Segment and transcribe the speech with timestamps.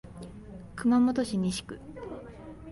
[0.75, 1.79] 熊本市西区